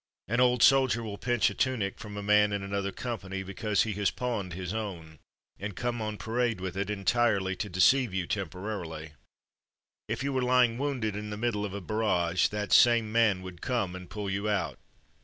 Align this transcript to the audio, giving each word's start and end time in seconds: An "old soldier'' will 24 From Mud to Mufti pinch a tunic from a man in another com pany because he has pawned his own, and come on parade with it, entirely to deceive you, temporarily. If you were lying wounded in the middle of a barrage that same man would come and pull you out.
An 0.27 0.39
"old 0.39 0.63
soldier'' 0.63 1.03
will 1.03 1.17
24 1.17 1.19
From 1.19 1.25
Mud 1.25 1.25
to 1.25 1.31
Mufti 1.31 1.45
pinch 1.45 1.49
a 1.51 1.63
tunic 1.63 1.99
from 1.99 2.17
a 2.17 2.23
man 2.23 2.53
in 2.53 2.63
another 2.63 2.91
com 2.91 3.19
pany 3.19 3.45
because 3.45 3.83
he 3.83 3.93
has 3.93 4.09
pawned 4.09 4.53
his 4.53 4.73
own, 4.73 5.19
and 5.59 5.75
come 5.75 6.01
on 6.01 6.17
parade 6.17 6.59
with 6.59 6.75
it, 6.75 6.89
entirely 6.89 7.55
to 7.57 7.69
deceive 7.69 8.11
you, 8.11 8.25
temporarily. 8.25 9.11
If 10.07 10.23
you 10.23 10.33
were 10.33 10.41
lying 10.41 10.79
wounded 10.79 11.15
in 11.15 11.29
the 11.29 11.37
middle 11.37 11.65
of 11.65 11.75
a 11.75 11.81
barrage 11.81 12.47
that 12.47 12.71
same 12.73 13.11
man 13.11 13.43
would 13.43 13.61
come 13.61 13.95
and 13.95 14.09
pull 14.09 14.27
you 14.27 14.49
out. 14.49 14.79